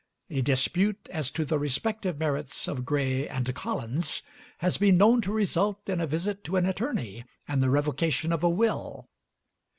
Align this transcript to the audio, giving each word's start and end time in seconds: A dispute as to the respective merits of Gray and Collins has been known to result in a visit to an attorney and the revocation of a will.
A 0.31 0.41
dispute 0.41 1.07
as 1.11 1.29
to 1.29 1.45
the 1.45 1.59
respective 1.59 2.17
merits 2.17 2.67
of 2.67 2.85
Gray 2.85 3.27
and 3.29 3.53
Collins 3.53 4.23
has 4.57 4.77
been 4.79 4.97
known 4.97 5.21
to 5.21 5.31
result 5.31 5.87
in 5.87 6.01
a 6.01 6.07
visit 6.07 6.43
to 6.45 6.55
an 6.55 6.65
attorney 6.65 7.23
and 7.47 7.61
the 7.61 7.69
revocation 7.69 8.33
of 8.33 8.43
a 8.43 8.49
will. 8.49 9.05